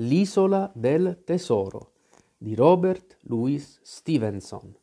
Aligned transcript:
L'isola 0.00 0.70
del 0.74 1.22
tesoro 1.24 1.92
di 2.36 2.54
Robert 2.54 3.16
Louis 3.22 3.80
Stevenson. 3.80 4.76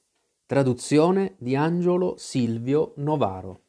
Traduzione 0.48 1.36
di 1.38 1.56
Angelo 1.56 2.16
Silvio 2.18 2.94
Novaro. 2.96 3.62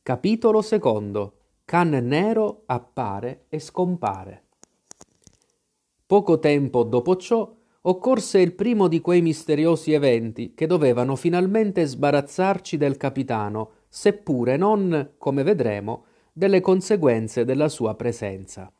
Capitolo 0.00 0.62
secondo. 0.62 1.38
Can 1.64 1.88
Nero 1.88 2.62
appare 2.66 3.46
e 3.48 3.58
scompare. 3.58 4.44
Poco 6.06 6.38
tempo 6.38 6.84
dopo 6.84 7.16
ciò 7.16 7.52
occorse 7.80 8.38
il 8.38 8.54
primo 8.54 8.86
di 8.86 9.00
quei 9.00 9.22
misteriosi 9.22 9.92
eventi 9.92 10.54
che 10.54 10.66
dovevano 10.66 11.16
finalmente 11.16 11.84
sbarazzarci 11.84 12.76
del 12.76 12.96
capitano, 12.96 13.70
seppure 13.88 14.56
non, 14.56 15.14
come 15.18 15.42
vedremo, 15.42 16.04
delle 16.32 16.60
conseguenze 16.60 17.44
della 17.44 17.68
sua 17.68 17.96
presenza. 17.96 18.72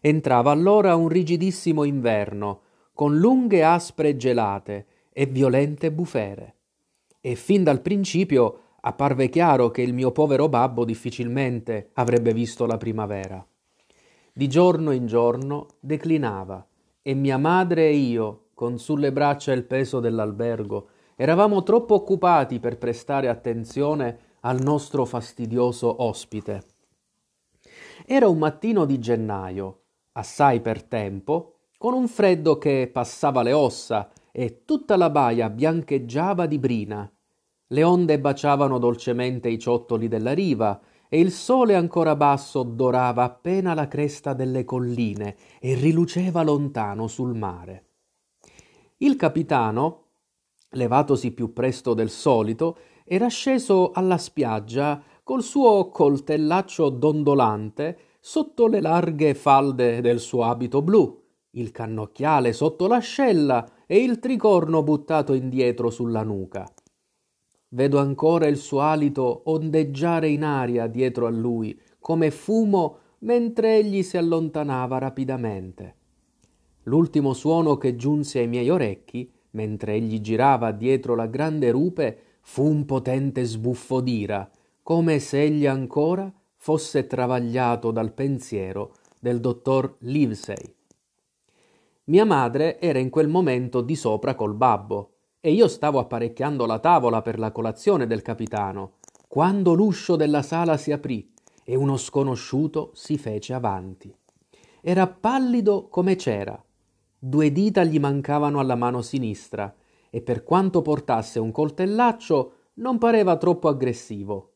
Entrava 0.00 0.50
allora 0.50 0.94
un 0.94 1.08
rigidissimo 1.08 1.84
inverno, 1.84 2.60
con 2.92 3.16
lunghe 3.16 3.64
aspre 3.64 4.16
gelate 4.16 4.86
e 5.12 5.26
violente 5.26 5.90
bufere. 5.90 6.54
E 7.20 7.34
fin 7.34 7.64
dal 7.64 7.80
principio 7.80 8.60
apparve 8.80 9.28
chiaro 9.28 9.70
che 9.70 9.82
il 9.82 9.92
mio 9.92 10.12
povero 10.12 10.48
babbo 10.48 10.84
difficilmente 10.84 11.90
avrebbe 11.94 12.32
visto 12.32 12.64
la 12.66 12.76
primavera. 12.76 13.44
Di 14.32 14.46
giorno 14.48 14.92
in 14.92 15.06
giorno 15.06 15.66
declinava, 15.80 16.64
e 17.02 17.14
mia 17.14 17.38
madre 17.38 17.88
e 17.88 17.94
io, 17.94 18.46
con 18.54 18.78
sulle 18.78 19.10
braccia 19.12 19.52
il 19.52 19.64
peso 19.64 19.98
dell'albergo, 19.98 20.88
eravamo 21.16 21.64
troppo 21.64 21.94
occupati 21.94 22.60
per 22.60 22.78
prestare 22.78 23.28
attenzione 23.28 24.18
al 24.40 24.60
nostro 24.60 25.04
fastidioso 25.04 26.04
ospite. 26.04 26.62
Era 28.06 28.28
un 28.28 28.38
mattino 28.38 28.84
di 28.84 28.98
gennaio, 29.00 29.80
assai 30.18 30.60
per 30.60 30.82
tempo, 30.82 31.54
con 31.78 31.94
un 31.94 32.08
freddo 32.08 32.58
che 32.58 32.90
passava 32.92 33.42
le 33.42 33.52
ossa 33.52 34.10
e 34.32 34.64
tutta 34.64 34.96
la 34.96 35.10
baia 35.10 35.48
biancheggiava 35.48 36.46
di 36.46 36.58
brina. 36.58 37.10
Le 37.68 37.82
onde 37.84 38.18
baciavano 38.18 38.78
dolcemente 38.78 39.48
i 39.48 39.58
ciottoli 39.58 40.08
della 40.08 40.32
riva 40.32 40.80
e 41.08 41.20
il 41.20 41.30
sole 41.30 41.76
ancora 41.76 42.16
basso 42.16 42.64
dorava 42.64 43.22
appena 43.22 43.74
la 43.74 43.86
cresta 43.86 44.32
delle 44.32 44.64
colline 44.64 45.36
e 45.60 45.74
riluceva 45.74 46.42
lontano 46.42 47.06
sul 47.06 47.34
mare. 47.36 47.84
Il 48.98 49.14
capitano, 49.14 50.06
levatosi 50.70 51.30
più 51.30 51.52
presto 51.52 51.94
del 51.94 52.10
solito, 52.10 52.78
era 53.04 53.28
sceso 53.28 53.92
alla 53.92 54.18
spiaggia 54.18 55.00
col 55.22 55.42
suo 55.42 55.88
coltellaccio 55.90 56.88
dondolante 56.88 57.98
sotto 58.30 58.66
le 58.66 58.82
larghe 58.82 59.32
falde 59.32 60.02
del 60.02 60.20
suo 60.20 60.42
abito 60.42 60.82
blu, 60.82 61.18
il 61.52 61.70
cannocchiale 61.70 62.52
sotto 62.52 62.86
l'ascella 62.86 63.66
e 63.86 64.02
il 64.02 64.18
tricorno 64.18 64.82
buttato 64.82 65.32
indietro 65.32 65.88
sulla 65.88 66.24
nuca. 66.24 66.70
Vedo 67.68 67.98
ancora 67.98 68.46
il 68.46 68.58
suo 68.58 68.80
alito 68.80 69.44
ondeggiare 69.46 70.28
in 70.28 70.44
aria 70.44 70.86
dietro 70.88 71.24
a 71.24 71.30
lui, 71.30 71.80
come 71.98 72.30
fumo 72.30 72.98
mentre 73.20 73.78
egli 73.78 74.02
si 74.02 74.18
allontanava 74.18 74.98
rapidamente. 74.98 75.94
L'ultimo 76.82 77.32
suono 77.32 77.78
che 77.78 77.96
giunse 77.96 78.40
ai 78.40 78.46
miei 78.46 78.68
orecchi, 78.68 79.32
mentre 79.52 79.94
egli 79.94 80.20
girava 80.20 80.70
dietro 80.72 81.14
la 81.14 81.26
grande 81.28 81.70
rupe, 81.70 82.18
fu 82.42 82.66
un 82.66 82.84
potente 82.84 83.44
sbuffo 83.44 84.02
d'ira, 84.02 84.50
come 84.82 85.18
se 85.18 85.40
egli 85.40 85.64
ancora 85.64 86.30
fosse 86.58 87.06
travagliato 87.06 87.92
dal 87.92 88.12
pensiero 88.12 88.94
del 89.18 89.40
dottor 89.40 89.96
Livesey. 90.00 90.74
Mia 92.04 92.24
madre 92.24 92.80
era 92.80 92.98
in 92.98 93.10
quel 93.10 93.28
momento 93.28 93.80
di 93.80 93.94
sopra 93.94 94.34
col 94.34 94.54
babbo 94.54 95.12
e 95.40 95.52
io 95.52 95.68
stavo 95.68 95.98
apparecchiando 96.00 96.66
la 96.66 96.80
tavola 96.80 97.22
per 97.22 97.38
la 97.38 97.52
colazione 97.52 98.06
del 98.06 98.22
capitano, 98.22 98.94
quando 99.28 99.74
l'uscio 99.74 100.16
della 100.16 100.42
sala 100.42 100.76
si 100.76 100.90
aprì 100.90 101.32
e 101.64 101.76
uno 101.76 101.96
sconosciuto 101.96 102.90
si 102.92 103.18
fece 103.18 103.54
avanti. 103.54 104.14
Era 104.80 105.06
pallido 105.06 105.88
come 105.88 106.16
c'era. 106.16 106.60
Due 107.18 107.52
dita 107.52 107.84
gli 107.84 108.00
mancavano 108.00 108.58
alla 108.58 108.74
mano 108.74 109.00
sinistra 109.00 109.72
e 110.10 110.22
per 110.22 110.42
quanto 110.42 110.82
portasse 110.82 111.38
un 111.38 111.52
coltellaccio 111.52 112.52
non 112.74 112.98
pareva 112.98 113.36
troppo 113.36 113.68
aggressivo 113.68 114.54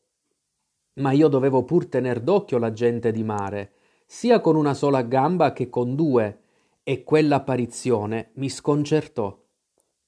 ma 0.95 1.11
io 1.11 1.27
dovevo 1.27 1.63
pur 1.63 1.87
tener 1.87 2.19
d'occhio 2.19 2.57
la 2.57 2.71
gente 2.73 3.11
di 3.11 3.23
mare, 3.23 3.71
sia 4.05 4.39
con 4.39 4.55
una 4.55 4.73
sola 4.73 5.01
gamba 5.01 5.53
che 5.53 5.69
con 5.69 5.95
due, 5.95 6.39
e 6.83 7.03
quell'apparizione 7.03 8.31
mi 8.33 8.49
sconcertò. 8.49 9.35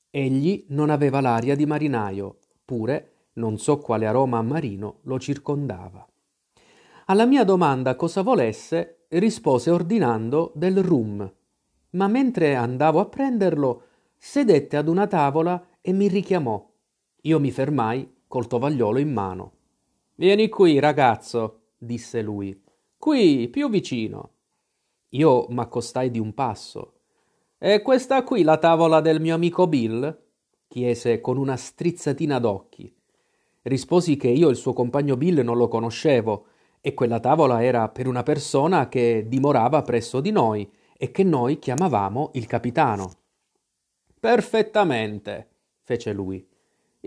Egli 0.10 0.66
non 0.70 0.90
aveva 0.90 1.22
l'aria 1.22 1.56
di 1.56 1.66
marinaio, 1.66 2.38
pure 2.64 3.12
non 3.34 3.58
so 3.58 3.80
quale 3.80 4.06
aroma 4.06 4.42
marino 4.42 5.00
lo 5.04 5.20
circondava. 5.20 6.06
Alla 7.06 7.26
mia 7.26 7.44
domanda 7.44 7.96
cosa 7.96 8.22
volesse, 8.22 9.06
rispose 9.10 9.70
ordinando 9.70 10.52
del 10.56 10.82
rum, 10.84 11.34
ma 11.92 12.08
mentre 12.08 12.56
andavo 12.56 13.00
a 13.00 13.06
prenderlo, 13.06 13.84
sedette 14.18 14.78
ad 14.78 14.88
una 14.88 15.08
tavola 15.08 15.68
e 15.82 15.94
mi 15.94 16.08
richiamò. 16.08 16.68
Io 17.22 17.40
mi 17.40 17.52
fermai 17.52 18.24
col 18.28 18.48
tovagliolo 18.48 19.00
in 19.00 19.14
mano. 19.14 19.55
Vieni 20.18 20.48
qui, 20.48 20.80
ragazzo, 20.80 21.72
disse 21.78 22.22
lui. 22.22 22.58
Qui, 22.98 23.50
più 23.50 23.70
vicino. 23.70 24.32
Io 25.10 25.46
m'accostai 25.50 26.10
di 26.10 26.20
un 26.20 26.34
passo. 26.34 26.94
E 27.58 27.82
questa 27.82 28.24
qui 28.24 28.42
la 28.44 28.58
tavola 28.58 29.02
del 29.02 29.20
mio 29.20 29.36
amico 29.36 29.68
Bill? 29.68 30.24
chiese 30.68 31.20
con 31.20 31.38
una 31.38 31.58
strizzatina 31.58 32.40
d'occhi. 32.40 32.94
Risposi 33.64 34.16
che 34.16 34.30
io 34.30 34.48
il 34.48 34.56
suo 34.56 34.72
compagno 34.72 35.18
Bill 35.18 35.42
non 35.42 35.58
lo 35.58 35.68
conoscevo 35.68 36.46
e 36.80 36.94
quella 36.94 37.20
tavola 37.20 37.62
era 37.62 37.90
per 37.90 38.08
una 38.08 38.24
persona 38.24 38.88
che 38.88 39.26
dimorava 39.28 39.82
presso 39.82 40.22
di 40.22 40.32
noi 40.32 40.70
e 40.98 41.12
che 41.12 41.24
noi 41.24 41.60
chiamavamo 41.60 42.32
il 42.36 42.48
capitano. 42.48 43.12
Perfettamente, 44.18 45.50
fece 45.82 46.14
lui. 46.14 46.48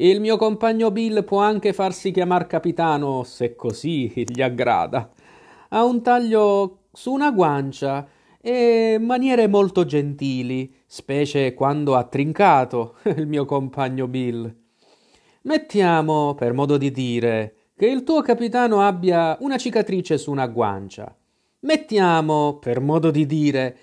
Il 0.01 0.21
mio 0.21 0.37
compagno 0.37 0.93
Bill 0.93 1.25
può 1.25 1.41
anche 1.41 1.73
farsi 1.73 2.13
chiamar 2.13 2.47
capitano, 2.47 3.25
se 3.25 3.57
così 3.57 4.13
gli 4.15 4.41
aggrada. 4.41 5.11
Ha 5.71 5.83
un 5.83 6.03
taglio 6.03 6.83
su 6.93 7.13
una 7.13 7.33
guancia 7.33 8.07
e 8.41 8.97
maniere 9.01 9.49
molto 9.49 9.85
gentili, 9.85 10.73
specie 10.87 11.53
quando 11.53 11.97
ha 11.97 12.05
trincato, 12.05 12.99
il 13.17 13.27
mio 13.27 13.45
compagno 13.45 14.07
Bill. 14.07 14.55
Mettiamo, 15.43 16.37
per 16.37 16.53
modo 16.53 16.77
di 16.77 16.93
dire, 16.93 17.55
che 17.77 17.87
il 17.87 18.05
tuo 18.05 18.23
capitano 18.23 18.83
abbia 18.83 19.37
una 19.41 19.57
cicatrice 19.57 20.17
su 20.17 20.31
una 20.31 20.47
guancia. 20.47 21.13
Mettiamo, 21.61 22.59
per 22.61 22.79
modo 22.79 23.11
di 23.11 23.27
dire, 23.27 23.77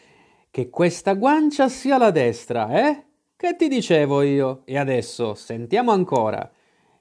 che 0.50 0.70
questa 0.70 1.14
guancia 1.14 1.68
sia 1.68 1.98
la 1.98 2.12
destra, 2.12 2.70
eh? 2.70 3.05
Che 3.38 3.58
ti 3.58 3.68
dicevo 3.68 4.22
io? 4.22 4.62
E 4.64 4.78
adesso 4.78 5.34
sentiamo 5.34 5.92
ancora. 5.92 6.50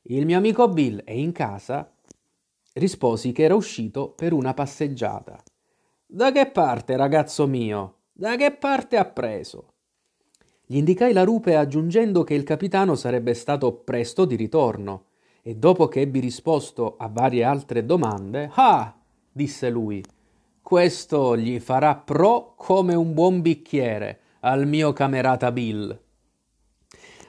Il 0.02 0.26
mio 0.26 0.36
amico 0.36 0.68
Bill 0.68 1.04
è 1.04 1.12
in 1.12 1.30
casa? 1.30 1.88
Risposi 2.72 3.30
che 3.30 3.44
era 3.44 3.54
uscito 3.54 4.10
per 4.10 4.32
una 4.32 4.52
passeggiata. 4.52 5.40
Da 6.04 6.32
che 6.32 6.46
parte, 6.46 6.96
ragazzo 6.96 7.46
mio? 7.46 7.98
Da 8.12 8.34
che 8.34 8.50
parte 8.50 8.96
ha 8.96 9.04
preso? 9.04 9.74
Gli 10.66 10.76
indicai 10.76 11.12
la 11.12 11.22
rupe 11.22 11.54
aggiungendo 11.54 12.24
che 12.24 12.34
il 12.34 12.42
capitano 12.42 12.96
sarebbe 12.96 13.32
stato 13.34 13.72
presto 13.72 14.24
di 14.24 14.34
ritorno 14.34 15.04
e 15.40 15.54
dopo 15.54 15.86
che 15.86 16.00
ebbi 16.00 16.18
risposto 16.18 16.96
a 16.98 17.06
varie 17.06 17.44
altre 17.44 17.86
domande, 17.86 18.50
ah, 18.54 18.92
disse 19.30 19.70
lui, 19.70 20.04
questo 20.60 21.36
gli 21.36 21.60
farà 21.60 21.94
pro 21.94 22.54
come 22.56 22.96
un 22.96 23.14
buon 23.14 23.40
bicchiere 23.40 24.18
al 24.40 24.66
mio 24.66 24.92
camerata 24.92 25.52
Bill. 25.52 26.02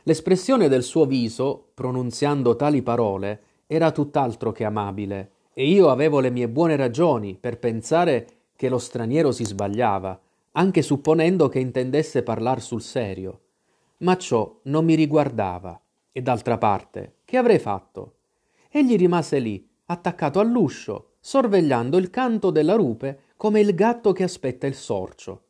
L'espressione 0.07 0.68
del 0.68 0.84
suo 0.84 1.07
viso, 1.07 1.72
pronunziando 1.74 2.56
tali 2.56 2.84
parole, 2.84 3.42
era 3.66 3.92
tutt'altro 3.92 4.52
che 4.52 4.63
amabile, 4.63 5.31
e 5.52 5.68
io 5.68 5.90
avevo 5.90 6.19
le 6.19 6.30
mie 6.30 6.48
buone 6.48 6.75
ragioni 6.75 7.36
per 7.36 7.57
pensare 7.57 8.28
che 8.56 8.69
lo 8.69 8.78
straniero 8.78 9.31
si 9.31 9.44
sbagliava, 9.44 10.19
anche 10.52 10.84
supponendo 10.84 11.50
che 11.50 11.57
intendesse 11.57 12.22
parlar 12.22 12.62
sul 12.62 12.84
serio. 12.84 13.40
Ma 13.98 14.16
ciò 14.16 14.60
non 14.66 14.86
mi 14.86 14.94
riguardava, 14.94 15.81
e 16.12 16.22
d'altra 16.22 16.60
parte, 16.60 17.16
che 17.25 17.38
avrei 17.38 17.57
fatto? 17.57 18.13
Egli 18.69 18.98
rimase 18.98 19.40
lì, 19.40 19.68
attaccato 19.86 20.40
all'uscio, 20.40 21.13
sorvegliando 21.19 21.98
il 21.98 22.12
canto 22.12 22.52
della 22.52 22.75
rupe 22.75 23.22
come 23.38 23.60
il 23.60 23.74
gatto 23.74 24.12
che 24.12 24.22
aspetta 24.22 24.68
il 24.68 24.75
sorcio. 24.75 25.42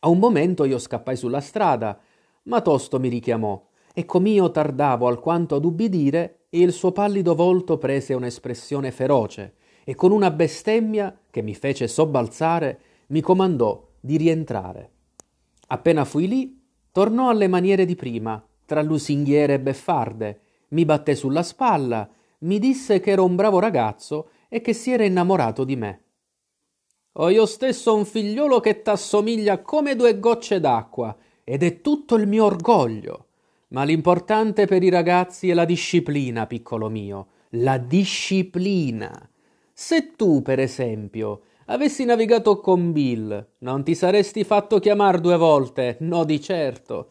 A 0.00 0.08
un 0.08 0.18
momento 0.18 0.64
io 0.64 0.78
scappai 0.78 1.14
sulla 1.14 1.40
strada 1.40 1.96
ma 2.44 2.60
tosto 2.60 2.98
mi 2.98 3.08
richiamò 3.08 3.62
e 3.92 4.04
com'io 4.04 4.50
tardavo 4.50 5.06
alquanto 5.06 5.56
ad 5.56 5.64
ubbidire 5.64 6.46
il 6.50 6.72
suo 6.72 6.92
pallido 6.92 7.34
volto 7.34 7.78
prese 7.78 8.14
un'espressione 8.14 8.90
feroce 8.90 9.54
e 9.84 9.94
con 9.94 10.12
una 10.12 10.30
bestemmia 10.30 11.16
che 11.30 11.42
mi 11.42 11.54
fece 11.54 11.88
sobbalzare 11.88 12.80
mi 13.08 13.20
comandò 13.20 13.86
di 14.00 14.16
rientrare. 14.16 14.90
Appena 15.68 16.04
fui 16.04 16.28
lì, 16.28 16.60
tornò 16.92 17.28
alle 17.28 17.48
maniere 17.48 17.84
di 17.84 17.94
prima, 17.94 18.44
tra 18.64 18.82
lusinghiere 18.82 19.54
e 19.54 19.60
beffarde, 19.60 20.40
mi 20.68 20.84
batté 20.84 21.14
sulla 21.14 21.42
spalla, 21.42 22.08
mi 22.40 22.58
disse 22.58 23.00
che 23.00 23.10
ero 23.10 23.24
un 23.24 23.36
bravo 23.36 23.58
ragazzo 23.58 24.30
e 24.48 24.60
che 24.60 24.72
si 24.72 24.92
era 24.92 25.04
innamorato 25.04 25.64
di 25.64 25.76
me. 25.76 26.02
Ho 27.14 27.28
io 27.28 27.46
stesso 27.46 27.94
un 27.94 28.04
figliolo 28.04 28.60
che 28.60 28.82
t'assomiglia 28.82 29.60
come 29.62 29.96
due 29.96 30.18
gocce 30.18 30.60
d'acqua 30.60 31.16
ed 31.50 31.64
è 31.64 31.80
tutto 31.80 32.14
il 32.14 32.28
mio 32.28 32.44
orgoglio. 32.44 33.26
Ma 33.70 33.82
l'importante 33.82 34.66
per 34.66 34.84
i 34.84 34.88
ragazzi 34.88 35.50
è 35.50 35.54
la 35.54 35.64
disciplina, 35.64 36.46
piccolo 36.46 36.88
mio, 36.88 37.26
la 37.50 37.76
disciplina. 37.76 39.28
Se 39.72 40.14
tu, 40.14 40.42
per 40.42 40.60
esempio, 40.60 41.40
avessi 41.66 42.04
navigato 42.04 42.60
con 42.60 42.92
Bill, 42.92 43.54
non 43.58 43.82
ti 43.82 43.96
saresti 43.96 44.44
fatto 44.44 44.78
chiamar 44.78 45.18
due 45.18 45.36
volte, 45.36 45.96
no 46.00 46.22
di 46.22 46.40
certo. 46.40 47.08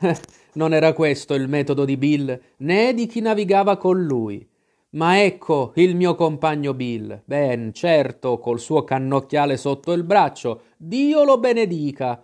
non 0.54 0.72
era 0.72 0.94
questo 0.94 1.34
il 1.34 1.46
metodo 1.46 1.84
di 1.84 1.98
Bill, 1.98 2.40
né 2.58 2.94
di 2.94 3.06
chi 3.06 3.20
navigava 3.20 3.76
con 3.76 4.02
lui. 4.02 4.48
Ma 4.92 5.22
ecco 5.22 5.72
il 5.74 5.96
mio 5.96 6.14
compagno 6.14 6.72
Bill, 6.72 7.20
ben 7.26 7.74
certo, 7.74 8.38
col 8.38 8.58
suo 8.58 8.84
cannocchiale 8.84 9.58
sotto 9.58 9.92
il 9.92 10.02
braccio, 10.02 10.62
Dio 10.78 11.24
lo 11.24 11.38
benedica. 11.38 12.22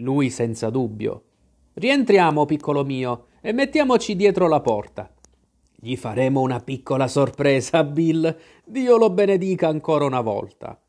Lui 0.00 0.30
senza 0.30 0.70
dubbio. 0.70 1.24
Rientriamo, 1.74 2.44
piccolo 2.44 2.84
mio, 2.84 3.26
e 3.40 3.52
mettiamoci 3.52 4.16
dietro 4.16 4.48
la 4.48 4.60
porta. 4.60 5.12
Gli 5.76 5.96
faremo 5.96 6.40
una 6.40 6.60
piccola 6.60 7.06
sorpresa, 7.06 7.84
Bill. 7.84 8.36
Dio 8.64 8.96
lo 8.96 9.10
benedica 9.10 9.68
ancora 9.68 10.04
una 10.04 10.20
volta. 10.20 10.80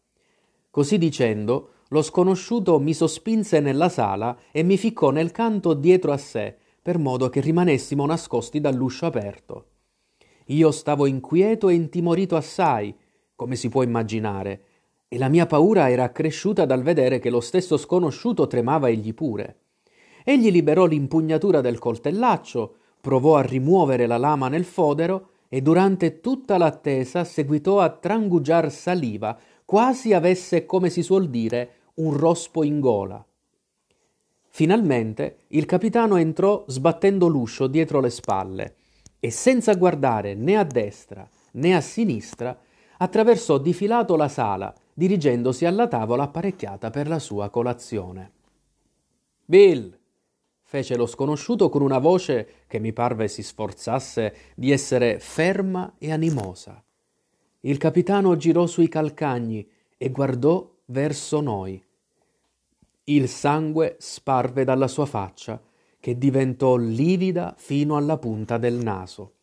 Così 0.69 0.97
dicendo, 0.97 1.71
lo 1.89 2.01
sconosciuto 2.01 2.79
mi 2.79 2.93
sospinse 2.93 3.59
nella 3.59 3.89
sala 3.89 4.37
e 4.51 4.63
mi 4.63 4.77
ficcò 4.77 5.11
nel 5.11 5.31
canto 5.31 5.73
dietro 5.73 6.13
a 6.13 6.17
sé, 6.17 6.57
per 6.81 6.97
modo 6.97 7.29
che 7.29 7.41
rimanessimo 7.41 8.05
nascosti 8.05 8.59
dall'uscio 8.61 9.05
aperto. 9.05 9.65
Io 10.47 10.71
stavo 10.71 11.05
inquieto 11.05 11.69
e 11.69 11.73
intimorito 11.73 12.35
assai, 12.35 12.95
come 13.35 13.55
si 13.55 13.69
può 13.69 13.83
immaginare, 13.83 14.63
e 15.13 15.17
la 15.17 15.27
mia 15.27 15.45
paura 15.45 15.89
era 15.89 16.05
accresciuta 16.05 16.63
dal 16.63 16.83
vedere 16.83 17.19
che 17.19 17.29
lo 17.29 17.41
stesso 17.41 17.75
sconosciuto 17.75 18.47
tremava 18.47 18.87
egli 18.87 19.13
pure. 19.13 19.57
Egli 20.23 20.49
liberò 20.49 20.85
l'impugnatura 20.85 21.59
del 21.59 21.79
coltellaccio, 21.79 22.75
provò 23.01 23.35
a 23.35 23.41
rimuovere 23.41 24.05
la 24.05 24.15
lama 24.15 24.47
nel 24.47 24.63
fodero 24.63 25.31
e 25.49 25.61
durante 25.61 26.21
tutta 26.21 26.57
l'attesa 26.57 27.25
seguitò 27.25 27.81
a 27.81 27.89
trangugiar 27.89 28.71
saliva, 28.71 29.37
quasi 29.65 30.13
avesse, 30.13 30.65
come 30.65 30.89
si 30.89 31.03
suol 31.03 31.27
dire, 31.27 31.71
un 31.95 32.15
rospo 32.15 32.63
in 32.63 32.79
gola. 32.79 33.21
Finalmente 34.47 35.39
il 35.47 35.65
capitano 35.65 36.15
entrò 36.15 36.63
sbattendo 36.67 37.27
l'uscio 37.27 37.67
dietro 37.67 37.99
le 37.99 38.09
spalle 38.11 38.75
e 39.19 39.29
senza 39.29 39.73
guardare 39.73 40.35
né 40.35 40.55
a 40.55 40.63
destra 40.63 41.29
né 41.55 41.75
a 41.75 41.81
sinistra 41.81 42.57
attraversò 42.97 43.57
di 43.57 43.73
filato 43.73 44.15
la 44.15 44.29
sala, 44.29 44.73
dirigendosi 44.93 45.65
alla 45.65 45.87
tavola 45.87 46.23
apparecchiata 46.23 46.89
per 46.89 47.07
la 47.07 47.19
sua 47.19 47.49
colazione. 47.49 48.31
Bill, 49.45 49.97
fece 50.61 50.95
lo 50.95 51.05
sconosciuto 51.05 51.69
con 51.69 51.81
una 51.81 51.97
voce 51.97 52.63
che 52.67 52.79
mi 52.79 52.93
parve 52.93 53.27
si 53.27 53.43
sforzasse 53.43 54.35
di 54.55 54.71
essere 54.71 55.19
ferma 55.19 55.95
e 55.97 56.11
animosa. 56.11 56.81
Il 57.61 57.77
capitano 57.77 58.37
girò 58.37 58.65
sui 58.65 58.87
calcagni 58.87 59.67
e 59.97 60.09
guardò 60.09 60.67
verso 60.85 61.41
noi. 61.41 61.83
Il 63.03 63.27
sangue 63.27 63.97
sparve 63.99 64.63
dalla 64.63 64.87
sua 64.87 65.05
faccia 65.05 65.61
che 65.99 66.17
diventò 66.17 66.75
livida 66.75 67.53
fino 67.57 67.97
alla 67.97 68.17
punta 68.17 68.57
del 68.57 68.75
naso. 68.75 69.33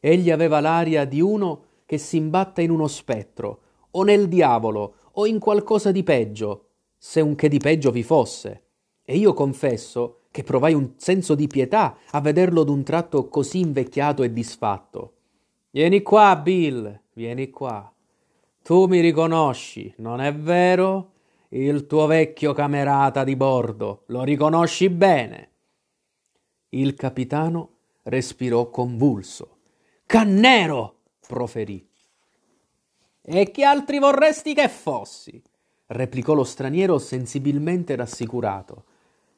Egli 0.00 0.30
aveva 0.30 0.60
l'aria 0.60 1.04
di 1.04 1.20
uno 1.20 1.64
che 1.84 1.98
si 1.98 2.16
imbatta 2.16 2.62
in 2.62 2.70
uno 2.70 2.86
spettro, 2.86 3.60
o 3.92 4.02
nel 4.02 4.28
diavolo, 4.28 4.94
o 5.12 5.26
in 5.26 5.38
qualcosa 5.38 5.90
di 5.90 6.02
peggio, 6.02 6.68
se 6.98 7.20
un 7.20 7.34
che 7.34 7.48
di 7.48 7.58
peggio 7.58 7.90
vi 7.90 8.02
fosse. 8.02 8.62
E 9.04 9.16
io 9.16 9.32
confesso 9.34 10.22
che 10.30 10.42
provai 10.42 10.74
un 10.74 10.92
senso 10.96 11.34
di 11.34 11.46
pietà 11.46 11.96
a 12.10 12.20
vederlo 12.20 12.64
d'un 12.64 12.82
tratto 12.82 13.28
così 13.28 13.58
invecchiato 13.60 14.22
e 14.22 14.32
disfatto. 14.32 15.14
Vieni 15.70 16.02
qua, 16.02 16.36
Bill, 16.36 17.00
vieni 17.12 17.50
qua. 17.50 17.92
Tu 18.62 18.86
mi 18.86 19.00
riconosci, 19.00 19.92
non 19.98 20.20
è 20.20 20.34
vero? 20.34 21.10
Il 21.48 21.86
tuo 21.86 22.06
vecchio 22.06 22.52
camerata 22.54 23.24
di 23.24 23.36
bordo, 23.36 24.04
lo 24.06 24.22
riconosci 24.22 24.88
bene? 24.88 25.50
Il 26.70 26.94
capitano 26.94 27.68
respirò 28.04 28.70
convulso. 28.70 29.58
Cannero! 30.06 31.00
proferì. 31.26 31.86
E 33.24 33.52
che 33.52 33.62
altri 33.62 34.00
vorresti 34.00 34.52
che 34.52 34.68
fossi? 34.68 35.40
replicò 35.86 36.34
lo 36.34 36.42
straniero 36.42 36.98
sensibilmente 36.98 37.94
rassicurato. 37.94 38.84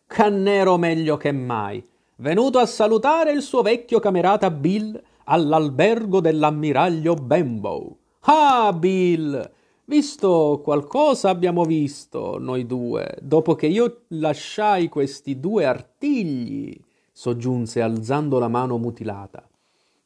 Cannero 0.06 0.78
meglio 0.78 1.16
che 1.16 1.32
mai, 1.32 1.86
venuto 2.16 2.58
a 2.58 2.66
salutare 2.66 3.32
il 3.32 3.42
suo 3.42 3.60
vecchio 3.60 4.00
camerata 4.00 4.50
Bill 4.50 5.00
all'albergo 5.24 6.20
dell'ammiraglio 6.20 7.14
Benbow. 7.14 7.98
Ah, 8.20 8.72
Bill! 8.72 9.52
Visto 9.86 10.62
qualcosa 10.64 11.28
abbiamo 11.28 11.64
visto 11.64 12.38
noi 12.38 12.64
due, 12.64 13.18
dopo 13.20 13.54
che 13.54 13.66
io 13.66 14.04
lasciai 14.08 14.88
questi 14.88 15.38
due 15.38 15.66
artigli 15.66 16.74
soggiunse 17.12 17.82
alzando 17.82 18.38
la 18.38 18.48
mano 18.48 18.78
mutilata. 18.78 19.46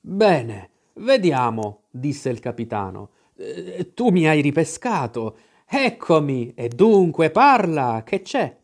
Bene, 0.01 0.71
vediamo, 0.95 1.83
disse 1.91 2.29
il 2.29 2.41
capitano. 2.41 3.11
Eh, 3.39 3.93
tu 3.95 4.09
mi 4.09 4.29
hai 4.29 4.41
ripescato. 4.41 5.39
Eccomi, 5.65 6.53
e 6.55 6.69
dunque 6.69 7.31
parla, 7.31 8.03
che 8.05 8.23
c'è? 8.23 8.57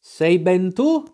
Sei 0.00 0.38
ben 0.40 0.72
tu? 0.72 1.04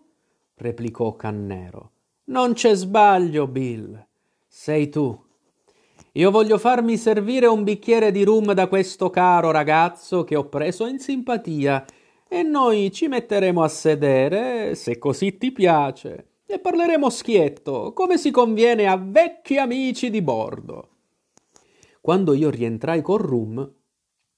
replicò 0.55 1.15
Cannero. 1.15 1.91
Non 2.25 2.53
c'è 2.53 2.73
sbaglio, 2.73 3.47
Bill. 3.47 4.07
Sei 4.47 4.89
tu. 4.89 5.17
Io 6.13 6.31
voglio 6.31 6.57
farmi 6.57 6.97
servire 6.97 7.45
un 7.45 7.63
bicchiere 7.63 8.11
di 8.11 8.23
rum 8.23 8.53
da 8.53 8.67
questo 8.67 9.11
caro 9.11 9.51
ragazzo 9.51 10.23
che 10.23 10.35
ho 10.35 10.49
preso 10.49 10.87
in 10.87 10.99
simpatia 10.99 11.85
e 12.27 12.41
noi 12.41 12.91
ci 12.91 13.07
metteremo 13.07 13.61
a 13.61 13.67
sedere, 13.67 14.73
se 14.73 14.97
così 14.97 15.37
ti 15.37 15.51
piace 15.51 16.25
e 16.45 16.59
parleremo 16.59 17.09
schietto, 17.09 17.93
come 17.93 18.17
si 18.17 18.31
conviene 18.31 18.87
a 18.87 18.97
vecchi 18.97 19.57
amici 19.57 20.09
di 20.09 20.21
bordo. 20.23 20.89
Quando 22.09 22.33
io 22.33 22.49
rientrai 22.49 23.03
col 23.03 23.19
rum, 23.19 23.71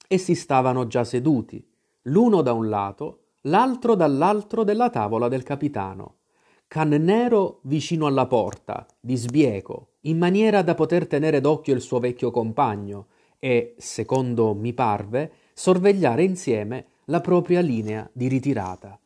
essi 0.09 0.35
stavano 0.35 0.87
già 0.87 1.05
seduti, 1.05 1.65
l'uno 2.01 2.41
da 2.41 2.51
un 2.51 2.67
lato, 2.67 3.27
l'altro 3.43 3.95
dall'altro 3.95 4.65
della 4.65 4.89
tavola 4.89 5.29
del 5.29 5.43
capitano. 5.43 6.17
Cannero 6.67 7.61
vicino 7.63 8.07
alla 8.07 8.27
porta, 8.27 8.85
di 8.99 9.15
sbieco, 9.15 9.91
in 10.01 10.17
maniera 10.17 10.63
da 10.63 10.75
poter 10.75 11.07
tenere 11.07 11.39
d'occhio 11.39 11.73
il 11.73 11.79
suo 11.79 11.99
vecchio 11.99 12.29
compagno 12.29 13.07
e, 13.39 13.75
secondo 13.77 14.53
mi 14.53 14.73
parve, 14.73 15.31
sorvegliare 15.53 16.25
insieme 16.25 16.87
la 17.05 17.21
propria 17.21 17.61
linea 17.61 18.05
di 18.11 18.27
ritirata. 18.27 18.99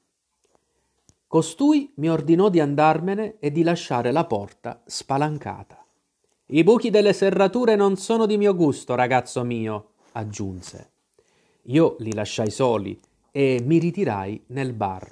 Costui 1.28 1.94
mi 1.98 2.10
ordinò 2.10 2.50
di 2.50 2.60
andarmene 2.60 3.36
e 3.38 3.52
di 3.52 3.62
lasciare 3.62 4.12
la 4.12 4.26
porta 4.26 4.82
spalancata. 4.88 5.85
I 6.48 6.64
buchi 6.64 6.92
delle 6.92 7.14
serrature 7.14 7.76
non 7.76 7.96
sono 7.96 8.28
di 8.28 8.38
mio 8.38 8.54
gusto, 8.54 8.94
ragazzo 8.94 9.44
mio, 9.44 9.94
aggiunse. 10.12 10.92
Io 11.64 11.96
li 11.98 12.14
lasciai 12.14 12.52
soli 12.52 13.00
e 13.32 13.64
mi 13.66 13.80
ritirai 13.80 14.44
nel 14.50 14.74
bar. 14.74 15.12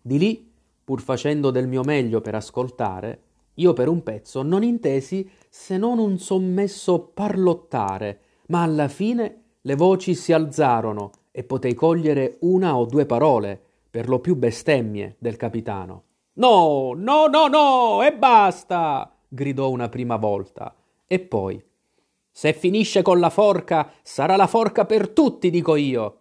Di 0.00 0.16
lì, 0.16 0.50
pur 0.82 1.02
facendo 1.02 1.50
del 1.50 1.68
mio 1.68 1.82
meglio 1.82 2.22
per 2.22 2.34
ascoltare, 2.34 3.22
io 3.56 3.74
per 3.74 3.88
un 3.88 4.02
pezzo 4.02 4.40
non 4.40 4.62
intesi 4.62 5.30
se 5.50 5.76
non 5.76 5.98
un 5.98 6.18
sommesso 6.18 7.10
parlottare, 7.12 8.20
ma 8.46 8.62
alla 8.62 8.88
fine 8.88 9.42
le 9.60 9.74
voci 9.74 10.14
si 10.14 10.32
alzarono 10.32 11.10
e 11.30 11.44
potei 11.44 11.74
cogliere 11.74 12.38
una 12.40 12.74
o 12.74 12.86
due 12.86 13.04
parole, 13.04 13.60
per 13.90 14.08
lo 14.08 14.18
più 14.18 14.34
bestemmie 14.34 15.16
del 15.18 15.36
capitano. 15.36 16.04
No, 16.34 16.94
no, 16.96 17.26
no, 17.26 17.48
no, 17.48 18.02
e 18.02 18.14
basta! 18.14 19.12
Gridò 19.28 19.70
una 19.70 19.88
prima 19.88 20.16
volta. 20.16 20.74
E 21.06 21.18
poi 21.20 21.62
Se 22.30 22.52
finisce 22.52 23.02
con 23.02 23.18
la 23.18 23.30
forca, 23.30 23.92
sarà 24.02 24.36
la 24.36 24.46
forca 24.46 24.84
per 24.84 25.08
tutti, 25.08 25.50
dico 25.50 25.74
io. 25.76 26.20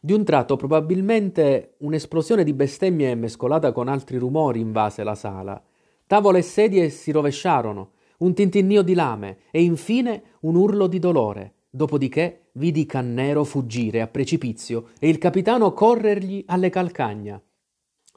Di 0.00 0.12
un 0.12 0.24
tratto 0.24 0.56
probabilmente 0.56 1.74
un'esplosione 1.78 2.44
di 2.44 2.52
bestemmie 2.52 3.14
mescolata 3.14 3.72
con 3.72 3.88
altri 3.88 4.18
rumori 4.18 4.60
invase 4.60 5.02
la 5.02 5.14
sala. 5.14 5.62
Tavole 6.06 6.38
e 6.38 6.42
sedie 6.42 6.88
si 6.90 7.10
rovesciarono, 7.10 7.90
un 8.18 8.32
tintinnio 8.32 8.82
di 8.82 8.94
lame 8.94 9.38
e 9.50 9.62
infine 9.62 10.22
un 10.40 10.54
urlo 10.54 10.86
di 10.86 10.98
dolore. 10.98 11.54
Dopodiché 11.68 12.46
vidi 12.52 12.86
Cannero 12.86 13.44
fuggire 13.44 14.00
a 14.00 14.06
precipizio 14.06 14.90
e 14.98 15.08
il 15.08 15.18
capitano 15.18 15.72
corrergli 15.72 16.44
alle 16.46 16.70
calcagna. 16.70 17.42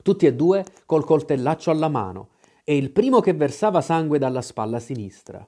Tutti 0.01 0.25
e 0.25 0.33
due 0.33 0.63
col 0.85 1.03
coltellaccio 1.03 1.71
alla 1.71 1.89
mano, 1.89 2.29
e 2.69 2.77
il 2.77 2.91
primo 2.91 3.19
che 3.19 3.33
versava 3.33 3.81
sangue 3.81 4.19
dalla 4.19 4.43
spalla 4.43 4.77
sinistra. 4.77 5.43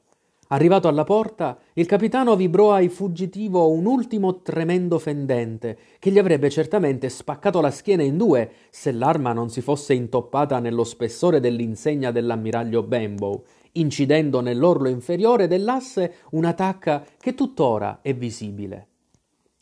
Arrivato 0.47 0.87
alla 0.87 1.03
porta, 1.03 1.55
il 1.73 1.85
capitano 1.85 2.35
vibrò 2.35 2.73
ai 2.73 2.89
fuggitivo 2.89 3.69
un 3.69 3.85
ultimo 3.85 4.41
tremendo 4.41 4.97
fendente, 4.97 5.77
che 5.99 6.09
gli 6.09 6.17
avrebbe 6.17 6.49
certamente 6.49 7.09
spaccato 7.09 7.61
la 7.61 7.69
schiena 7.69 8.01
in 8.01 8.17
due 8.17 8.51
se 8.71 8.91
l'arma 8.91 9.33
non 9.33 9.51
si 9.51 9.61
fosse 9.61 9.93
intoppata 9.93 10.57
nello 10.57 10.83
spessore 10.83 11.39
dell'insegna 11.39 12.09
dell'ammiraglio 12.09 12.81
Benbow, 12.81 13.43
incidendo 13.73 14.41
nell'orlo 14.41 14.89
inferiore 14.89 15.45
dell'asse 15.45 16.15
una 16.31 16.53
tacca 16.53 17.05
che 17.19 17.35
tuttora 17.35 17.99
è 18.01 18.15
visibile. 18.15 18.87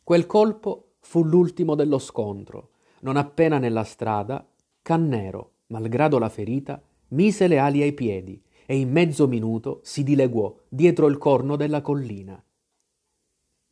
Quel 0.01 0.25
colpo 0.27 0.91
fu 1.01 1.25
l'ultimo 1.25 1.75
dello 1.75 1.99
scontro. 1.99 2.69
Non 3.01 3.17
appena 3.17 3.57
nella 3.57 3.83
strada, 3.83 4.47
Cannero, 4.81 5.51
malgrado 5.67 6.17
la 6.19 6.29
ferita, 6.29 6.81
mise 7.09 7.47
le 7.47 7.57
ali 7.57 7.81
ai 7.81 7.93
piedi 7.93 8.41
e 8.65 8.77
in 8.77 8.91
mezzo 8.91 9.27
minuto 9.27 9.79
si 9.83 10.03
dileguò 10.03 10.55
dietro 10.67 11.07
il 11.07 11.17
corno 11.17 11.55
della 11.55 11.81
collina. 11.81 12.41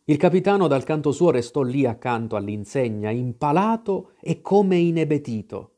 Il 0.05 0.17
capitano 0.17 0.67
dal 0.67 0.83
canto 0.83 1.11
suo 1.11 1.31
restò 1.31 1.61
lì 1.63 1.85
accanto 1.85 2.35
all'insegna, 2.35 3.09
impalato 3.09 4.13
e 4.21 4.41
come 4.41 4.77
inebetito. 4.77 5.73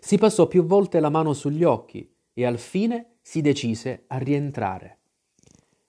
Si 0.00 0.18
passò 0.18 0.48
più 0.48 0.64
volte 0.64 0.98
la 0.98 1.10
mano 1.10 1.32
sugli 1.32 1.62
occhi 1.62 2.12
e 2.32 2.44
al 2.44 2.58
fine 2.58 3.18
si 3.22 3.40
decise 3.40 4.04
a 4.08 4.18
rientrare. 4.18 4.98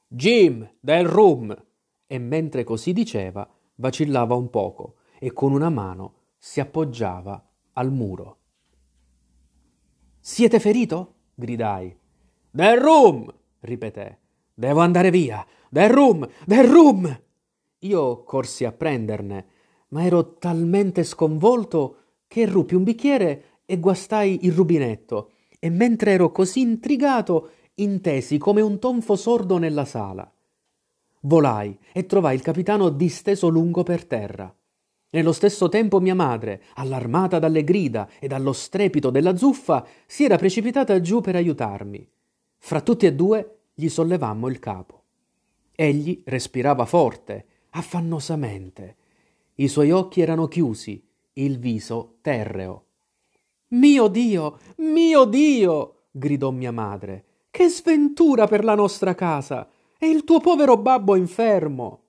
Jim, 0.07 0.75
del 0.79 1.07
room! 1.07 1.65
E 2.05 2.17
mentre 2.19 2.63
così 2.63 2.93
diceva, 2.93 3.49
vacillava 3.75 4.35
un 4.35 4.51
poco 4.51 4.97
e 5.17 5.33
con 5.33 5.51
una 5.51 5.69
mano 5.69 6.13
si 6.37 6.59
appoggiava 6.59 7.43
al 7.73 7.91
muro. 7.91 8.42
Siete 10.25 10.61
ferito? 10.61 11.15
gridai. 11.35 11.93
Del 12.49 12.79
room! 12.79 13.29
ripeté. 13.59 14.19
Devo 14.53 14.79
andare 14.79 15.11
via. 15.11 15.45
Del 15.69 15.89
room! 15.89 16.25
Del 16.45 16.65
room! 16.65 17.21
Io 17.79 18.23
corsi 18.23 18.63
a 18.63 18.71
prenderne, 18.71 19.45
ma 19.89 20.05
ero 20.05 20.35
talmente 20.35 21.03
sconvolto 21.03 21.97
che 22.25 22.45
ruppi 22.45 22.73
un 22.73 22.83
bicchiere 22.83 23.59
e 23.65 23.77
guastai 23.79 24.45
il 24.45 24.53
rubinetto, 24.53 25.31
e 25.59 25.69
mentre 25.69 26.11
ero 26.11 26.31
così 26.31 26.61
intrigato 26.61 27.49
intesi 27.73 28.37
come 28.37 28.61
un 28.61 28.79
tonfo 28.79 29.17
sordo 29.17 29.57
nella 29.57 29.83
sala. 29.83 30.33
Volai 31.23 31.77
e 31.91 32.05
trovai 32.05 32.35
il 32.35 32.41
capitano 32.41 32.87
disteso 32.87 33.49
lungo 33.49 33.83
per 33.83 34.05
terra. 34.05 34.55
Nello 35.13 35.31
stesso 35.31 35.69
tempo 35.69 35.99
mia 35.99 36.15
madre, 36.15 36.63
allarmata 36.73 37.37
dalle 37.37 37.63
grida 37.63 38.09
e 38.19 38.27
dallo 38.27 38.51
strepito 38.51 39.11
della 39.11 39.37
zuffa, 39.37 39.85
si 40.07 40.23
era 40.23 40.37
precipitata 40.37 40.99
giù 41.01 41.21
per 41.21 41.35
aiutarmi. 41.35 42.07
Fra 42.57 42.81
tutti 42.81 43.05
e 43.05 43.13
due 43.13 43.57
gli 43.75 43.89
sollevammo 43.89 44.47
il 44.47 44.57
capo. 44.57 45.03
Egli 45.75 46.23
respirava 46.25 46.85
forte, 46.85 47.45
affannosamente. 47.71 48.95
I 49.55 49.67
suoi 49.67 49.91
occhi 49.91 50.19
erano 50.21 50.47
chiusi, 50.47 51.07
il 51.33 51.59
viso 51.59 52.15
terreo. 52.21 52.85
Mio 53.69 54.07
Dio, 54.07 54.57
mio 54.77 55.25
Dio! 55.25 56.05
gridò 56.09 56.49
mia 56.49 56.71
madre. 56.71 57.25
Che 57.51 57.67
sventura 57.69 58.47
per 58.47 58.63
la 58.63 58.73
nostra 58.73 59.13
casa! 59.13 59.69
E 59.99 60.07
il 60.07 60.23
tuo 60.23 60.39
povero 60.39 60.75
babbo 60.77 61.15
infermo! 61.15 62.01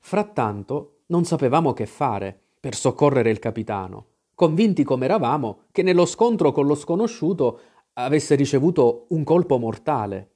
Frattanto 0.00 0.97
non 1.08 1.24
sapevamo 1.24 1.72
che 1.72 1.86
fare 1.86 2.38
per 2.60 2.74
soccorrere 2.74 3.30
il 3.30 3.38
capitano, 3.38 4.06
convinti 4.34 4.84
come 4.84 5.04
eravamo 5.04 5.62
che 5.72 5.82
nello 5.82 6.06
scontro 6.06 6.52
con 6.52 6.66
lo 6.66 6.74
sconosciuto 6.74 7.60
avesse 7.94 8.34
ricevuto 8.34 9.06
un 9.10 9.24
colpo 9.24 9.58
mortale. 9.58 10.30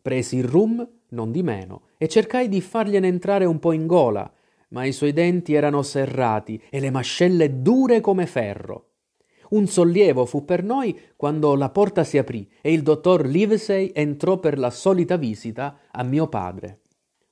Presi 0.00 0.36
il 0.36 0.44
rum, 0.44 0.86
non 1.10 1.30
di 1.30 1.42
meno, 1.42 1.88
e 1.98 2.08
cercai 2.08 2.48
di 2.48 2.60
fargliene 2.60 3.06
entrare 3.06 3.44
un 3.44 3.58
po' 3.58 3.72
in 3.72 3.86
gola, 3.86 4.30
ma 4.68 4.84
i 4.84 4.92
suoi 4.92 5.12
denti 5.12 5.54
erano 5.54 5.82
serrati 5.82 6.60
e 6.70 6.80
le 6.80 6.90
mascelle 6.90 7.60
dure 7.60 8.00
come 8.00 8.26
ferro. 8.26 8.86
Un 9.50 9.66
sollievo 9.66 10.24
fu 10.24 10.46
per 10.46 10.62
noi 10.64 10.98
quando 11.14 11.54
la 11.54 11.68
porta 11.68 12.04
si 12.04 12.16
aprì 12.16 12.48
e 12.62 12.72
il 12.72 12.82
dottor 12.82 13.26
Livesey 13.26 13.90
entrò 13.92 14.38
per 14.38 14.58
la 14.58 14.70
solita 14.70 15.16
visita 15.16 15.76
a 15.90 16.02
mio 16.02 16.26
padre. 16.28 16.80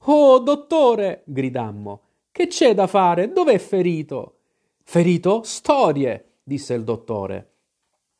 Oh, 0.05 0.39
dottore! 0.39 1.23
gridammo. 1.25 2.03
Che 2.33 2.47
c'è 2.47 2.75
da 2.75 2.87
fare? 2.87 3.33
Dov'è 3.33 3.59
ferito? 3.59 4.39
Ferito? 4.83 5.43
Storie! 5.45 6.39
disse 6.43 6.75
il 6.75 6.85
dottore 6.85 7.51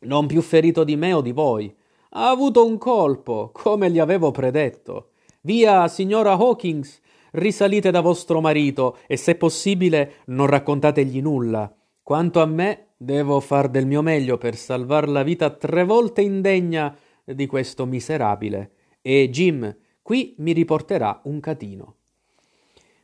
non 0.01 0.27
più 0.27 0.41
ferito 0.41 0.85
di 0.85 0.97
me 0.97 1.13
o 1.13 1.21
di 1.21 1.33
voi. 1.33 1.75
Ha 2.11 2.31
avuto 2.31 2.65
un 2.67 2.79
colpo, 2.79 3.51
come 3.53 3.91
gli 3.91 3.99
avevo 3.99 4.31
predetto. 4.31 5.11
Via, 5.43 5.89
signora 5.89 6.33
Hawkins, 6.33 7.01
risalite 7.33 7.91
da 7.91 8.01
vostro 8.01 8.41
marito 8.41 8.99
e 9.07 9.17
se 9.17 9.35
possibile 9.35 10.15
non 10.27 10.47
raccontategli 10.47 11.21
nulla. 11.21 11.73
Quanto 12.03 12.41
a 12.41 12.47
me, 12.47 12.89
devo 12.97 13.41
far 13.41 13.69
del 13.69 13.87
mio 13.87 14.03
meglio 14.03 14.39
per 14.39 14.57
salvar 14.57 15.09
la 15.09 15.23
vita 15.23 15.51
tre 15.51 15.85
volte 15.85 16.23
indegna 16.23 16.97
di 17.25 17.47
questo 17.47 17.87
miserabile. 17.87 18.73
E 19.03 19.31
Jim 19.31 19.75
qui 20.03 20.35
mi 20.39 20.53
riporterà 20.53 21.21
un 21.25 21.41
catino. 21.41 21.97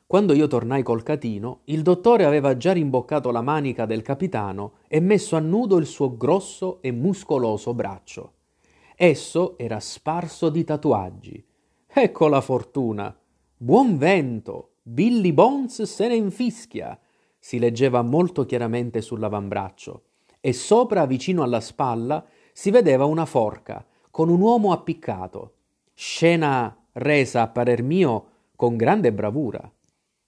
Quando 0.08 0.34
io 0.34 0.46
tornai 0.46 0.84
col 0.84 1.02
catino, 1.02 1.62
il 1.64 1.82
dottore 1.82 2.25
aveva 2.25 2.56
già 2.56 2.72
rimboccato 2.72 3.32
la 3.32 3.42
manica 3.42 3.86
del 3.86 4.02
capitano 4.02 4.75
e 4.86 5.00
messo 5.00 5.34
a 5.34 5.40
nudo 5.40 5.78
il 5.78 5.86
suo 5.86 6.16
grosso 6.16 6.80
e 6.80 6.92
muscoloso 6.92 7.75
braccio. 7.75 8.34
Esso 8.94 9.58
era 9.58 9.80
sparso 9.80 10.48
di 10.48 10.62
tatuaggi. 10.62 11.44
Ecco 11.88 12.28
la 12.28 12.40
fortuna. 12.40 13.18
Buon 13.56 13.98
vento. 13.98 14.75
Billy 14.82 15.32
Bones 15.32 15.82
se 15.82 16.06
ne 16.06 16.14
infischia. 16.14 16.96
Si 17.36 17.58
leggeva 17.58 18.02
molto 18.02 18.46
chiaramente 18.46 19.00
sull'avambraccio 19.00 20.02
e 20.40 20.52
sopra, 20.52 21.04
vicino 21.06 21.42
alla 21.42 21.60
spalla, 21.60 22.25
si 22.52 22.70
vedeva 22.70 23.04
una 23.06 23.25
forca 23.25 23.84
con 24.12 24.28
un 24.28 24.40
uomo 24.40 24.70
appiccato. 24.70 25.54
Scena 25.92 26.75
resa, 26.92 27.42
a 27.42 27.48
parer 27.48 27.82
mio, 27.82 28.26
con 28.54 28.76
grande 28.76 29.12
bravura. 29.12 29.68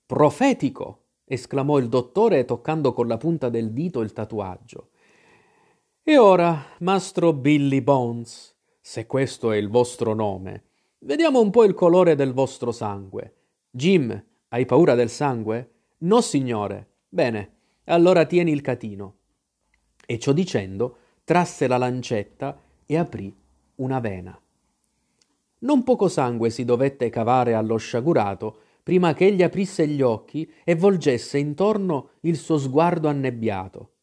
Profetico! 0.09 1.03
esclamò 1.27 1.77
il 1.77 1.91
dottore 1.91 2.47
toccando 2.47 2.95
con 2.95 3.07
la 3.07 3.19
punta 3.19 3.51
del 3.51 3.75
dito 3.75 4.01
il 4.01 4.15
tatuaggio. 4.15 4.89
E 6.03 6.17
ora, 6.17 6.65
mastro 6.79 7.35
Billy 7.35 7.83
Bones, 7.83 8.57
se 8.81 9.05
questo 9.05 9.53
è 9.53 9.59
il 9.59 9.69
vostro 9.69 10.15
nome, 10.15 10.63
vediamo 11.01 11.41
un 11.43 11.51
po' 11.51 11.65
il 11.65 11.75
colore 11.75 12.15
del 12.15 12.33
vostro 12.33 12.73
sangue. 12.73 13.35
Jim, 13.71 14.25
hai 14.49 14.65
paura 14.65 14.95
del 14.95 15.11
sangue? 15.11 15.73
No, 15.99 16.23
signore. 16.23 16.93
Bene, 17.07 17.57
allora 17.85 18.25
tieni 18.25 18.51
il 18.51 18.63
catino. 18.63 19.17
E 20.07 20.19
ciò 20.19 20.33
dicendo, 20.33 20.97
trasse 21.23 21.67
la 21.67 21.77
lancetta 21.77 22.59
e 22.87 22.97
aprì 22.97 23.31
una 23.75 24.01
vena. 24.01 24.41
Non 25.59 25.83
poco 25.83 26.09
sangue 26.09 26.49
si 26.49 26.65
dovette 26.65 27.11
cavare 27.11 27.53
allo 27.53 27.77
sciagurato 27.77 28.61
prima 28.89 29.13
che 29.13 29.27
egli 29.27 29.43
aprisse 29.43 29.87
gli 29.87 30.01
occhi 30.01 30.51
e 30.65 30.75
volgesse 30.75 31.37
intorno 31.37 32.13
il 32.21 32.39
suo 32.39 32.57
sguardo 32.57 33.09
annebbiato. 33.09 33.97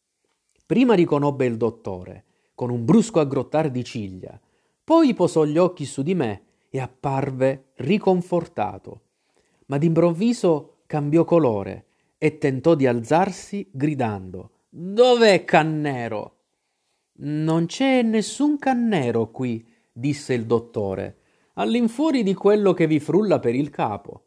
Prima 0.64 0.94
riconobbe 0.94 1.44
il 1.44 1.56
dottore, 1.56 2.26
con 2.54 2.70
un 2.70 2.84
brusco 2.84 3.18
aggrottar 3.18 3.72
di 3.72 3.82
ciglia, 3.82 4.40
poi 4.84 5.12
posò 5.12 5.44
gli 5.44 5.58
occhi 5.58 5.84
su 5.86 6.02
di 6.02 6.14
me 6.14 6.42
e 6.70 6.78
apparve 6.78 7.72
riconfortato. 7.78 9.00
Ma 9.66 9.76
d'improvviso 9.76 10.82
cambiò 10.86 11.24
colore 11.24 11.86
e 12.16 12.38
tentò 12.38 12.76
di 12.76 12.86
alzarsi 12.86 13.68
gridando 13.72 14.50
Dov'è 14.68 15.44
Cannero? 15.44 16.36
Non 17.14 17.66
c'è 17.66 18.02
nessun 18.02 18.56
Cannero 18.56 19.32
qui, 19.32 19.66
disse 19.90 20.32
il 20.32 20.46
dottore, 20.46 21.16
all'infuori 21.54 22.22
di 22.22 22.34
quello 22.34 22.72
che 22.72 22.86
vi 22.86 23.00
frulla 23.00 23.40
per 23.40 23.56
il 23.56 23.70
capo. 23.70 24.20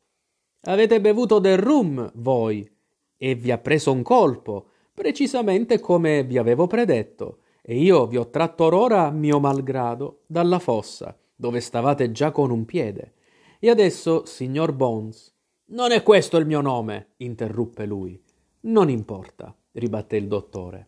Avete 0.63 0.99
bevuto 0.99 1.39
del 1.39 1.57
rum, 1.57 2.11
voi, 2.15 2.69
e 3.15 3.35
vi 3.35 3.49
ha 3.49 3.57
preso 3.57 3.93
un 3.93 4.01
colpo, 4.01 4.67
precisamente 4.93 5.79
come 5.79 6.23
vi 6.23 6.37
avevo 6.37 6.67
predetto, 6.67 7.39
e 7.61 7.79
io 7.79 8.07
vi 8.07 8.17
ho 8.17 8.29
tratto 8.29 8.65
ora, 8.65 9.09
mio 9.09 9.39
malgrado, 9.39 10.23
dalla 10.25 10.59
fossa, 10.59 11.17
dove 11.33 11.61
stavate 11.61 12.11
già 12.11 12.31
con 12.31 12.51
un 12.51 12.65
piede. 12.65 13.13
E 13.59 13.69
adesso, 13.69 14.25
signor 14.25 14.73
Bones. 14.73 15.33
Non 15.67 15.91
è 15.91 16.03
questo 16.03 16.35
il 16.35 16.45
mio 16.45 16.59
nome, 16.59 17.13
interruppe 17.17 17.85
lui. 17.85 18.21
Non 18.61 18.89
importa, 18.89 19.55
ribatté 19.71 20.17
il 20.17 20.27
dottore. 20.27 20.87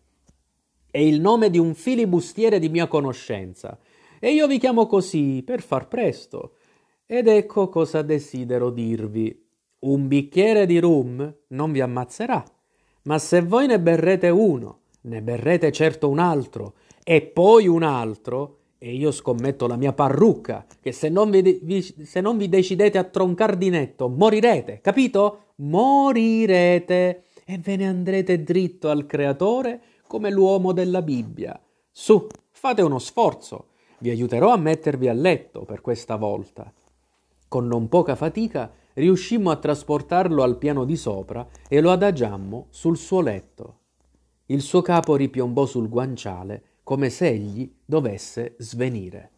È 0.92 0.98
il 0.98 1.22
nome 1.22 1.50
di 1.50 1.58
un 1.58 1.74
filibustiere 1.76 2.60
di 2.60 2.68
mia 2.68 2.88
conoscenza, 2.88 3.80
e 4.20 4.34
io 4.34 4.48
vi 4.48 4.60
chiamo 4.60 4.86
così 4.86 5.44
per 5.46 5.62
far 5.62 5.88
presto. 5.88 6.56
Ed 7.06 7.28
ecco 7.28 7.70
cosa 7.70 8.02
desidero 8.02 8.70
dirvi. 8.70 9.41
Un 9.82 10.08
bicchiere 10.08 10.68
di 10.68 10.80
rum 10.80 11.34
non 11.48 11.72
vi 11.72 11.82
ammazzerà, 11.82 12.44
ma 13.04 13.18
se 13.18 13.42
voi 13.42 13.66
ne 13.66 13.80
berrete 13.80 14.30
uno, 14.30 14.82
ne 15.02 15.24
berrete 15.24 15.72
certo 15.72 16.08
un 16.08 16.20
altro, 16.20 16.76
e 17.04 17.24
poi 17.24 17.68
un 17.68 17.82
altro, 17.82 18.58
e 18.78 18.94
io 18.94 19.12
scommetto 19.12 19.66
la 19.66 19.78
mia 19.78 19.92
parrucca, 19.92 20.68
che 20.80 20.92
se 20.92 21.10
non 21.10 21.32
vi, 21.32 21.60
vi, 21.64 21.82
se 21.82 22.22
non 22.22 22.38
vi 22.38 22.48
decidete 22.48 23.00
a 23.00 23.06
troncar 23.06 23.58
di 23.58 23.70
netto, 23.70 24.08
morirete, 24.08 24.82
capito? 24.82 25.54
Morirete 25.56 27.24
e 27.44 27.58
ve 27.58 27.76
ne 27.76 27.88
andrete 27.88 28.44
dritto 28.44 28.90
al 28.90 29.08
Creatore 29.08 29.82
come 30.06 30.30
l'uomo 30.30 30.74
della 30.74 31.02
Bibbia. 31.02 31.60
Su, 31.90 32.28
fate 32.52 32.84
uno 32.84 33.00
sforzo, 33.00 33.70
vi 33.98 34.12
aiuterò 34.12 34.52
a 34.52 34.58
mettervi 34.58 35.08
a 35.08 35.14
letto 35.14 35.64
per 35.64 35.82
questa 35.82 36.18
volta. 36.18 36.72
Con 37.48 37.66
non 37.66 37.90
poca 37.90 38.16
fatica 38.16 38.72
riuscimmo 38.96 39.52
a 39.52 39.58
trasportarlo 39.58 40.44
al 40.44 40.58
piano 40.58 40.86
di 40.86 40.96
sopra 40.96 41.48
e 41.68 41.82
lo 41.82 41.92
adagiammo 41.92 42.68
sul 42.70 42.98
suo 42.98 43.22
letto. 43.22 43.80
Il 44.48 44.62
suo 44.62 44.82
capo 44.82 45.16
ripiombò 45.16 45.66
sul 45.66 45.88
guanciale 45.88 46.80
come 46.84 47.10
se 47.10 47.28
egli 47.28 47.74
dovesse 47.86 48.56
svenire. 48.58 49.32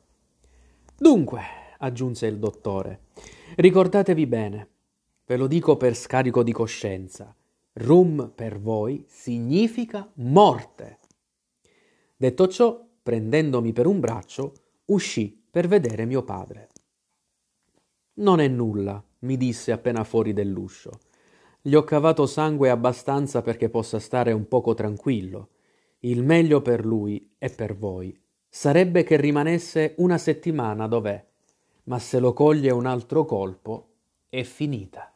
Dunque, 0.98 1.41
aggiunse 1.77 2.25
il 2.27 2.39
dottore, 2.39 3.01
ricordatevi 3.55 4.25
bene, 4.25 4.69
ve 5.25 5.38
lo 5.38 5.48
dico 5.48 5.77
per 5.77 5.95
scarico 5.95 6.41
di 6.41 6.51
coscienza, 6.51 7.36
rum 7.74 8.31
per 8.33 8.60
voi 8.60 9.05
significa 9.07 10.10
morte. 10.15 11.00
Detto 12.15 12.48
ciò, 12.48 12.83
prendendomi 13.03 13.74
per 13.74 13.86
un 13.86 14.00
braccio, 14.00 14.53
uscì 14.86 15.45
per 15.51 15.67
vedere 15.67 16.05
mio 16.05 16.24
padre. 16.24 16.69
Non 18.15 18.39
è 18.39 18.48
nulla, 18.48 19.03
mi 19.24 19.38
disse 19.38 19.72
appena 19.72 20.03
fuori 20.03 20.34
dell'uscio. 20.34 20.92
Gli 21.62 21.75
ho 21.75 21.84
cavato 21.84 22.25
sangue 22.25 22.70
abbastanza 22.70 23.42
perché 23.42 23.70
possa 23.70 24.00
stare 24.00 24.32
un 24.32 24.48
poco 24.48 24.74
tranquillo. 24.74 25.50
Il 26.00 26.24
meglio 26.24 26.62
per 26.62 26.86
lui 26.86 27.34
e 27.38 27.50
per 27.50 27.75
voi 27.75 28.18
sarebbe 28.50 29.03
che 29.03 29.15
rimanesse 29.18 29.96
una 29.98 30.18
settimana 30.18 30.88
dov'è, 30.88 31.25
ma 31.86 32.00
se 32.00 32.20
lo 32.20 32.34
coglie 32.34 32.72
un 32.72 32.86
altro 32.86 33.25
colpo 33.25 33.88
è 34.30 34.44
finita. 34.44 35.12